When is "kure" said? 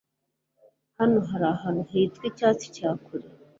3.03-3.27